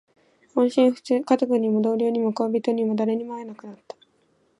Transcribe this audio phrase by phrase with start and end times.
[0.55, 1.23] 音信不通。
[1.23, 3.95] 家族にも、同僚にも、恋人にも、誰にも会えなくなった。